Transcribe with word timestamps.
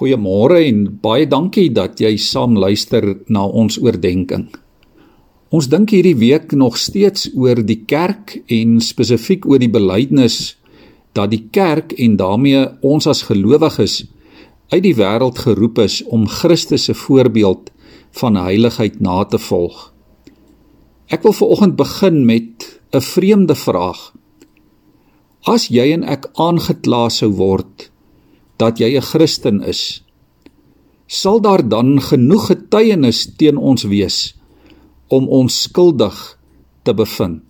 Goeiemôre 0.00 0.62
en 0.64 0.86
baie 1.02 1.26
dankie 1.28 1.68
dat 1.76 1.98
jy 2.00 2.14
saam 2.16 2.54
luister 2.56 3.04
na 3.28 3.42
ons 3.44 3.76
oordeenking. 3.76 4.46
Ons 5.52 5.66
dink 5.68 5.92
hierdie 5.92 6.16
week 6.16 6.54
nog 6.56 6.78
steeds 6.80 7.26
oor 7.36 7.60
die 7.60 7.82
kerk 7.84 8.38
en 8.48 8.78
spesifiek 8.80 9.44
oor 9.44 9.60
die 9.60 9.68
belydenis 9.68 10.54
dat 11.12 11.34
die 11.34 11.42
kerk 11.52 11.92
en 12.00 12.16
daarmee 12.16 12.62
ons 12.80 13.10
as 13.12 13.26
gelowiges 13.28 13.98
uit 14.72 14.80
die 14.86 14.94
wêreld 14.96 15.44
geroep 15.44 15.82
is 15.84 16.00
om 16.08 16.24
Christus 16.32 16.88
se 16.88 16.96
voorbeeld 16.96 17.68
van 18.22 18.40
heiligheid 18.40 19.02
na 19.04 19.20
te 19.28 19.42
volg. 19.50 19.90
Ek 21.12 21.28
wil 21.28 21.36
veraloggend 21.36 21.76
begin 21.76 22.24
met 22.24 22.80
'n 22.96 23.04
vreemde 23.04 23.54
vraag. 23.54 24.14
As 25.44 25.68
jy 25.68 25.92
en 25.92 26.08
ek 26.08 26.30
aangekla 26.40 27.10
sou 27.10 27.32
word 27.36 27.90
dat 28.60 28.78
jy 28.78 28.96
'n 28.96 29.08
Christen 29.12 29.62
is, 29.64 30.04
sal 31.06 31.40
daar 31.40 31.62
dan 31.68 32.00
genoeg 32.00 32.46
getuienis 32.46 33.26
teen 33.36 33.56
ons 33.56 33.82
wees 33.82 34.36
om 35.08 35.28
ons 35.28 35.62
skuldig 35.62 36.38
te 36.82 36.94
bevind. 36.94 37.42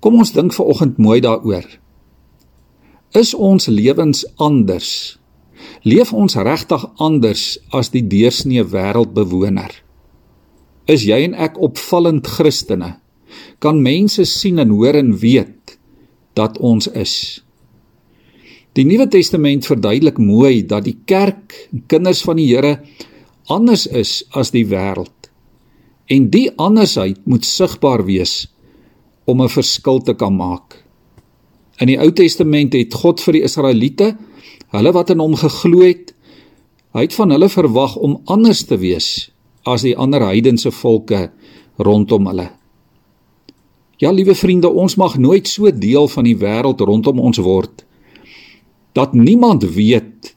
Kom 0.00 0.18
ons 0.20 0.32
dink 0.32 0.52
ver 0.52 0.64
oggend 0.64 0.98
mooi 0.98 1.20
daaroor. 1.20 1.64
Is 3.16 3.34
ons 3.34 3.66
lewens 3.66 4.24
anders? 4.36 5.18
Leef 5.82 6.12
ons 6.12 6.36
regtig 6.36 6.84
anders 6.96 7.58
as 7.72 7.90
die 7.90 8.04
deursnee 8.06 8.64
wêreldbewoner? 8.64 9.72
Is 10.86 11.04
jy 11.08 11.24
en 11.24 11.34
ek 11.34 11.58
opvallend 11.60 12.26
Christene? 12.26 12.98
Kan 13.58 13.82
mense 13.82 14.24
sien 14.24 14.58
en 14.58 14.72
hoor 14.74 14.96
en 14.98 15.12
weet 15.16 15.78
dat 16.34 16.58
ons 16.58 16.88
is? 16.96 17.42
Die 18.78 18.84
Nuwe 18.86 19.08
Testament 19.10 19.66
verduidelik 19.66 20.20
mooi 20.22 20.60
dat 20.62 20.84
die 20.86 20.94
kerk, 21.10 21.56
kinders 21.90 22.20
van 22.22 22.38
die 22.38 22.46
Here, 22.52 22.76
anders 23.50 23.88
is 23.90 24.20
as 24.30 24.52
die 24.54 24.62
wêreld. 24.70 25.26
En 26.06 26.28
die 26.30 26.46
andersheid 26.54 27.18
moet 27.26 27.46
sigbaar 27.46 28.04
wees 28.06 28.46
om 29.26 29.42
'n 29.42 29.50
verskil 29.50 29.98
te 29.98 30.14
kan 30.14 30.36
maak. 30.36 30.84
In 31.80 31.86
die 31.86 31.98
Ou 31.98 32.12
Testament 32.12 32.72
het 32.72 32.94
God 32.94 33.20
vir 33.20 33.32
die 33.32 33.42
Israeliete, 33.42 34.16
hulle 34.70 34.92
wat 34.92 35.10
in 35.10 35.18
hom 35.18 35.34
geglo 35.34 35.82
het, 35.82 36.14
hy 36.94 37.00
het 37.00 37.14
van 37.14 37.30
hulle 37.30 37.48
verwag 37.48 37.96
om 37.96 38.22
anders 38.26 38.64
te 38.64 38.78
wees 38.78 39.30
as 39.64 39.82
die 39.82 39.96
ander 39.96 40.22
heidense 40.22 40.70
volke 40.70 41.32
rondom 41.78 42.26
hulle. 42.26 42.50
Ja, 43.98 44.12
liewe 44.12 44.34
vriende, 44.34 44.68
ons 44.68 44.96
mag 44.96 45.18
nooit 45.18 45.48
so 45.48 45.70
deel 45.70 46.08
van 46.08 46.24
die 46.24 46.36
wêreld 46.36 46.80
rondom 46.80 47.18
ons 47.18 47.38
word 47.38 47.82
nie 47.82 47.89
dat 48.92 49.14
niemand 49.14 49.62
weet 49.62 50.34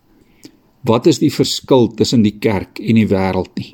wat 0.83 1.07
is 1.07 1.19
die 1.19 1.31
verskil 1.33 1.87
tussen 1.95 2.23
die 2.25 2.35
kerk 2.43 2.79
en 2.79 2.99
die 2.99 3.07
wêreld 3.07 3.51
nie. 3.55 3.71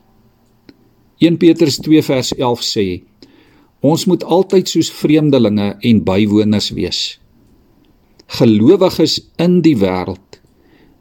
1 1.19 1.37
Petrus 1.41 1.79
2 1.83 2.03
vers 2.05 2.33
11 2.37 2.61
sê: 2.63 2.85
Ons 3.81 4.05
moet 4.05 4.23
altyd 4.23 4.69
soos 4.69 4.91
vreemdelinge 4.91 5.73
en 5.89 6.03
bywoners 6.03 6.69
wees. 6.77 7.01
Gelowiges 8.39 9.17
in 9.41 9.59
die 9.65 9.75
wêreld, 9.79 10.39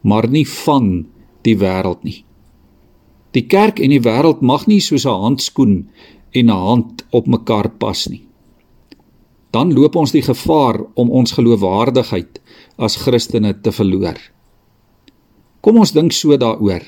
maar 0.00 0.28
nie 0.30 0.46
van 0.48 1.06
die 1.46 1.56
wêreld 1.60 2.02
nie. 2.06 2.22
Die 3.36 3.44
kerk 3.46 3.78
en 3.84 3.92
die 3.92 4.02
wêreld 4.02 4.40
mag 4.40 4.66
nie 4.66 4.80
soos 4.80 5.04
'n 5.04 5.20
handskoen 5.24 5.74
en 6.32 6.46
'n 6.50 6.64
hand 6.68 7.04
op 7.10 7.26
mekaar 7.26 7.68
pas 7.78 8.08
nie. 8.08 8.24
Dan 9.50 9.72
loop 9.72 9.96
ons 9.96 10.12
die 10.12 10.22
gevaar 10.22 10.80
om 10.94 11.10
ons 11.10 11.32
geloofwaardigheid 11.32 12.40
as 12.78 12.96
Christene 13.02 13.52
te 13.60 13.72
verloor. 13.74 14.18
Kom 15.60 15.80
ons 15.82 15.92
dink 15.92 16.14
so 16.14 16.36
daaroor. 16.38 16.84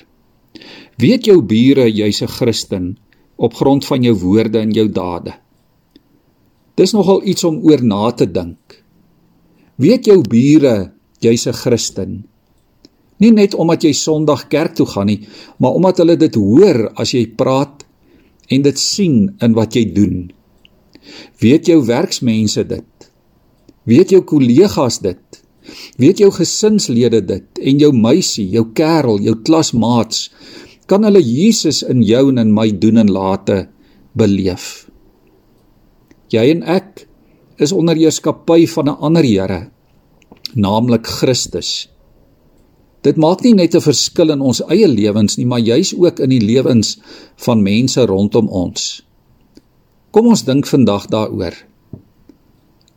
Weet 1.00 1.26
jou 1.26 1.40
bure 1.42 1.86
jy's 1.90 2.22
'n 2.22 2.28
Christen 2.28 2.98
op 3.36 3.54
grond 3.54 3.84
van 3.84 4.02
jou 4.02 4.14
woorde 4.14 4.58
en 4.58 4.70
jou 4.70 4.88
dade. 4.88 5.32
Dis 6.76 6.92
nogal 6.92 7.22
iets 7.24 7.44
om 7.44 7.60
oor 7.64 7.82
na 7.82 8.10
te 8.12 8.26
dink. 8.26 8.84
Weet 9.76 10.06
jou 10.06 10.20
bure 10.22 10.92
jy's 11.20 11.46
'n 11.46 11.52
Christen. 11.52 12.24
Nie 13.18 13.32
net 13.32 13.54
omdat 13.54 13.82
jy 13.82 13.92
Sondag 13.92 14.48
kerk 14.48 14.74
toe 14.74 14.86
gaan 14.86 15.06
nie, 15.06 15.26
maar 15.58 15.72
omdat 15.72 15.98
hulle 15.98 16.16
dit 16.16 16.34
hoor 16.34 16.92
as 16.96 17.12
jy 17.12 17.26
praat 17.26 17.84
en 18.48 18.62
dit 18.62 18.78
sien 18.78 19.36
in 19.40 19.52
wat 19.52 19.74
jy 19.74 19.84
doen. 19.92 20.32
Weet 21.40 21.66
jou 21.66 21.84
werksmense 21.84 22.64
dit? 22.66 23.10
Weet 23.84 24.10
jou 24.10 24.22
kollegas 24.22 24.98
dit? 24.98 25.39
Weet 26.00 26.18
jou 26.18 26.30
gesinslede 26.32 27.20
dit 27.26 27.58
en 27.62 27.78
jou 27.78 27.92
meisie, 27.92 28.48
jou 28.48 28.66
kerel, 28.74 29.20
jou 29.20 29.36
klasmaats 29.44 30.30
kan 30.90 31.04
hulle 31.06 31.22
Jesus 31.22 31.84
in 31.86 32.02
jou 32.02 32.28
en 32.32 32.40
in 32.42 32.50
my 32.54 32.70
doen 32.82 32.98
en 32.98 33.12
late 33.14 33.68
beleef. 34.18 34.88
Jy 36.34 36.48
en 36.56 36.64
ek 36.66 37.06
is 37.62 37.74
onder 37.76 37.98
heerskappy 37.98 38.66
van 38.66 38.88
'n 38.88 38.98
ander 38.98 39.24
Here, 39.24 39.70
naamlik 40.54 41.06
Christus. 41.06 41.88
Dit 43.02 43.16
maak 43.16 43.42
nie 43.42 43.54
net 43.54 43.74
'n 43.74 43.80
verskil 43.80 44.30
in 44.30 44.40
ons 44.40 44.62
eie 44.68 44.88
lewens 44.88 45.36
nie, 45.36 45.46
maar 45.46 45.60
juis 45.60 45.94
ook 45.94 46.20
in 46.20 46.30
die 46.30 46.44
lewens 46.44 46.98
van 47.36 47.62
mense 47.62 48.06
rondom 48.06 48.48
ons. 48.48 49.02
Kom 50.10 50.26
ons 50.26 50.44
dink 50.44 50.66
vandag 50.66 51.06
daaroor. 51.06 51.54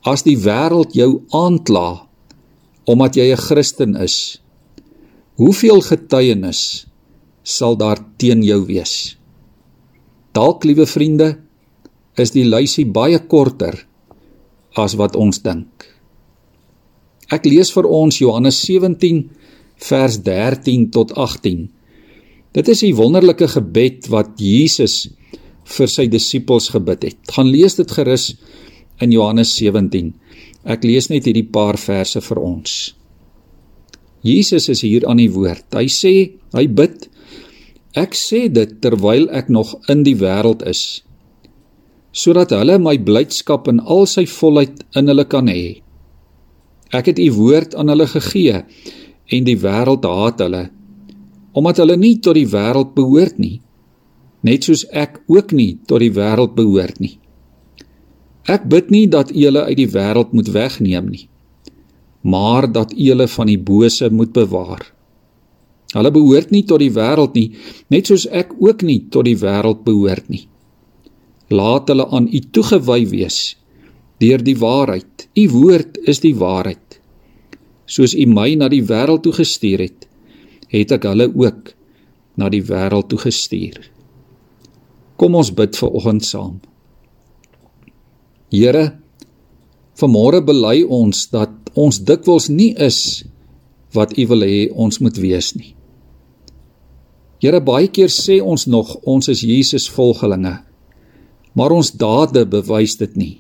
As 0.04 0.24
die 0.24 0.38
wêreld 0.38 0.94
jou 0.94 1.22
aankla 1.32 2.03
omdat 2.86 3.16
jy 3.16 3.32
'n 3.32 3.38
Christen 3.38 3.96
is. 3.96 4.42
Hoeveel 5.36 5.82
getuienis 5.82 6.88
sal 7.44 7.76
daar 7.78 8.00
teen 8.18 8.44
jou 8.44 8.66
wees? 8.66 9.18
Dalk, 10.32 10.64
liewe 10.64 10.86
vriende, 10.86 11.40
is 12.18 12.32
die 12.32 12.46
lysie 12.46 12.86
baie 12.86 13.20
korter 13.20 13.86
as 14.76 14.96
wat 14.96 15.16
ons 15.16 15.42
dink. 15.42 15.86
Ek 17.32 17.46
lees 17.46 17.72
vir 17.72 17.86
ons 17.86 18.18
Johannes 18.18 18.60
17 18.66 19.30
vers 19.90 20.20
13 20.22 20.90
tot 20.92 21.14
18. 21.18 21.70
Dit 22.54 22.68
is 22.68 22.84
'n 22.84 22.96
wonderlike 22.96 23.48
gebed 23.48 24.08
wat 24.10 24.38
Jesus 24.38 25.10
vir 25.64 25.88
sy 25.88 26.08
disippels 26.08 26.70
gebid 26.70 27.04
het. 27.04 27.18
Gaan 27.32 27.48
lees 27.48 27.76
dit 27.76 27.92
gerus 27.92 28.36
in 29.00 29.12
Johannes 29.12 29.56
17. 29.56 30.14
Ek 30.64 30.86
lees 30.88 31.10
net 31.12 31.28
hierdie 31.28 31.48
paar 31.52 31.78
verse 31.80 32.22
vir 32.24 32.40
ons. 32.40 32.94
Jesus 34.24 34.70
is 34.72 34.84
hier 34.86 35.04
aan 35.10 35.20
die 35.20 35.32
woord. 35.32 35.68
Hy 35.76 35.88
sê, 35.92 36.14
hy 36.56 36.66
bid: 36.72 37.10
Ek 38.00 38.16
sê 38.16 38.48
dit 38.50 38.78
terwyl 38.82 39.28
ek 39.36 39.52
nog 39.52 39.76
in 39.92 40.06
die 40.08 40.16
wêreld 40.18 40.64
is, 40.70 41.04
sodat 42.16 42.56
hulle 42.56 42.80
my 42.80 42.96
blydskap 42.98 43.68
in 43.70 43.84
al 43.84 44.08
sy 44.10 44.24
volheid 44.30 44.86
in 44.96 45.12
hulle 45.12 45.28
kan 45.30 45.52
hê. 45.52 45.84
Ek 46.94 47.12
het 47.12 47.20
u 47.20 47.28
woord 47.36 47.76
aan 47.76 47.92
hulle 47.92 48.08
gegee 48.08 48.64
en 49.34 49.46
die 49.46 49.60
wêreld 49.60 50.08
haat 50.08 50.42
hulle 50.46 50.70
omdat 51.54 51.84
hulle 51.84 51.96
nie 52.02 52.18
tot 52.18 52.34
die 52.34 52.50
wêreld 52.50 52.96
behoort 52.98 53.38
nie, 53.38 53.60
net 54.42 54.66
soos 54.66 54.88
ek 54.90 55.20
ook 55.30 55.54
nie 55.54 55.76
tot 55.86 56.02
die 56.02 56.10
wêreld 56.14 56.56
behoort 56.58 56.98
nie. 56.98 57.20
Ek 58.50 58.66
bid 58.68 58.90
nie 58.92 59.06
dat 59.08 59.32
u 59.32 59.40
hulle 59.40 59.64
uit 59.70 59.78
die 59.80 59.92
wêreld 59.92 60.34
moet 60.36 60.50
wegneem 60.52 61.08
nie, 61.08 61.28
maar 62.22 62.68
dat 62.72 62.92
u 62.92 63.08
hulle 63.08 63.28
van 63.28 63.48
die 63.48 63.60
bose 63.60 64.10
moet 64.12 64.34
bewaar. 64.36 64.84
Hulle 65.94 66.12
behoort 66.12 66.52
nie 66.52 66.64
tot 66.68 66.82
die 66.82 66.92
wêreld 66.92 67.38
nie, 67.38 67.52
net 67.94 68.10
soos 68.10 68.26
ek 68.28 68.52
ook 68.60 68.84
nie 68.84 69.06
tot 69.14 69.30
die 69.30 69.38
wêreld 69.40 69.84
behoort 69.88 70.28
nie. 70.34 70.48
Laat 71.54 71.92
hulle 71.92 72.08
aan 72.10 72.28
u 72.28 72.40
toegewy 72.40 73.04
wees 73.12 73.56
deur 74.24 74.44
die 74.44 74.56
waarheid. 74.56 75.28
U 75.36 75.44
woord 75.52 75.98
is 76.08 76.22
die 76.24 76.36
waarheid. 76.40 77.00
Soos 77.86 78.14
u 78.16 78.26
my 78.30 78.54
na 78.56 78.70
die 78.72 78.84
wêreld 78.88 79.26
toe 79.26 79.34
gestuur 79.36 79.84
het, 79.84 80.06
het 80.72 80.94
ek 80.96 81.08
hulle 81.10 81.28
ook 81.28 81.74
na 82.40 82.50
die 82.50 82.64
wêreld 82.64 83.10
toe 83.12 83.20
gestuur. 83.20 83.82
Kom 85.20 85.36
ons 85.36 85.52
bid 85.54 85.76
vir 85.78 85.98
oggend 86.00 86.26
saam. 86.26 86.62
Here, 88.54 88.92
vanmôre 89.98 90.44
bely 90.46 90.84
ons 90.86 91.26
dat 91.34 91.72
ons 91.74 91.98
dikwels 92.06 92.52
nie 92.54 92.76
is 92.78 93.24
wat 93.98 94.14
U 94.14 94.28
wil 94.30 94.46
hê 94.46 94.68
ons 94.70 95.00
moet 95.02 95.18
wees 95.18 95.56
nie. 95.58 95.74
Here, 97.42 97.58
baie 97.66 97.90
keer 97.90 98.14
sê 98.14 98.38
ons 98.46 98.68
nog 98.70 98.94
ons 99.10 99.32
is 99.34 99.42
Jesus 99.42 99.90
volgelinge, 99.90 100.54
maar 101.58 101.74
ons 101.74 101.90
dade 101.98 102.46
bewys 102.46 102.94
dit 103.02 103.18
nie. 103.18 103.34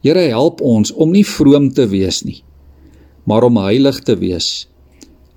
Here, 0.00 0.24
help 0.32 0.64
ons 0.64 0.92
om 0.96 1.12
nie 1.12 1.26
vroom 1.28 1.68
te 1.76 1.84
wees 1.92 2.24
nie, 2.24 2.40
maar 3.28 3.44
om 3.44 3.60
heilig 3.66 4.00
te 4.08 4.16
wees, 4.16 4.66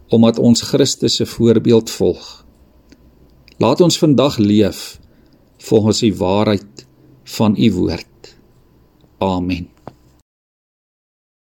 omdat 0.08 0.40
ons 0.40 0.64
Christus 0.72 1.20
se 1.20 1.28
voorbeeld 1.36 1.92
volg. 2.00 2.28
Laat 3.60 3.84
ons 3.84 4.00
vandag 4.00 4.40
leef 4.40 5.02
volgens 5.68 6.06
die 6.06 6.16
waarheid 6.16 6.88
van 7.38 7.60
U 7.60 7.72
woord. 7.76 8.06
Amen. 9.22 9.77